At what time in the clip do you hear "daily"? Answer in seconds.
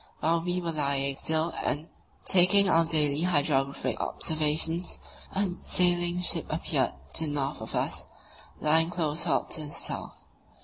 2.85-3.21